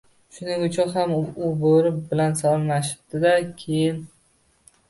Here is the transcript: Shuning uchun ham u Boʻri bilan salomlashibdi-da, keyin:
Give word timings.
Shuning 0.35 0.63
uchun 0.67 0.93
ham 0.95 1.11
u 1.17 1.51
Boʻri 1.65 1.91
bilan 2.13 2.39
salomlashibdi-da, 2.41 3.35
keyin: 3.63 4.01